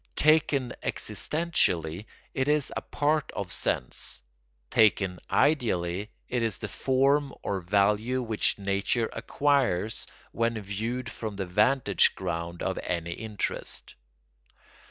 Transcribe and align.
Taken 0.15 0.73
existentially 0.81 2.07
it 2.33 2.47
is 2.47 2.73
a 2.75 2.81
part 2.81 3.31
of 3.35 3.51
sense; 3.51 4.23
taken 4.71 5.19
ideally 5.29 6.09
it 6.27 6.41
is 6.41 6.57
the 6.57 6.67
form 6.67 7.35
or 7.43 7.59
value 7.61 8.23
which 8.23 8.57
nature 8.57 9.11
acquires 9.13 10.07
when 10.31 10.59
viewed 10.59 11.07
from 11.07 11.35
the 11.35 11.45
vantage 11.45 12.15
ground 12.15 12.63
of 12.63 12.79
any 12.81 13.11
interest. 13.13 13.93